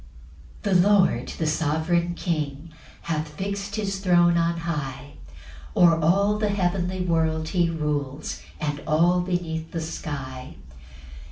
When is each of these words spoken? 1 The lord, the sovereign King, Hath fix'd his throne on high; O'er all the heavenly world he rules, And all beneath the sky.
1 0.63 0.81
The 0.81 0.89
lord, 0.89 1.27
the 1.37 1.45
sovereign 1.45 2.15
King, 2.15 2.71
Hath 3.03 3.27
fix'd 3.35 3.75
his 3.75 3.99
throne 3.99 4.35
on 4.35 4.61
high; 4.61 5.17
O'er 5.77 5.99
all 5.99 6.39
the 6.39 6.49
heavenly 6.49 7.01
world 7.01 7.49
he 7.49 7.69
rules, 7.69 8.41
And 8.59 8.79
all 8.87 9.21
beneath 9.21 9.69
the 9.69 9.81
sky. 9.81 10.55